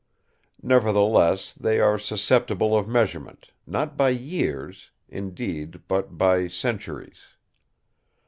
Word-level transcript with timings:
Nevertheless, 0.63 1.53
they 1.53 1.79
are 1.79 1.99
susceptible 1.99 2.75
of 2.75 2.87
measurement, 2.87 3.51
not 3.67 3.95
by 3.97 4.09
years, 4.09 4.89
indeed, 5.09 5.81
but 5.87 6.17
by 6.17 6.47
centuries. 6.47 7.27